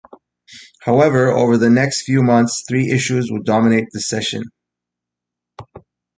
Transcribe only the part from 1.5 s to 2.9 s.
the next few months three